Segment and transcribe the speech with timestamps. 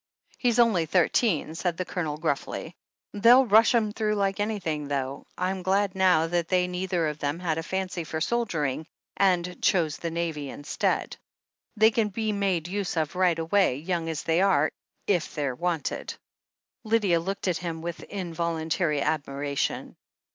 [0.39, 2.75] "He's only thirteen," said the Colonel gruffly.
[3.13, 5.27] "They'll rush 'em through like anything, though.
[5.37, 9.97] I'm glad now that they neither of them had a fancy for soldiering, and chose
[9.97, 11.17] the Navy instead.
[11.77, 14.23] They can be THE HEEL OF ACHILLES 401 made use of right away, young as
[14.23, 14.71] they are,
[15.05, 16.15] if they're wanted."
[16.83, 19.95] Lydia looked at him with involuntary admiration.